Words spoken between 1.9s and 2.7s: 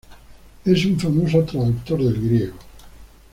del griego.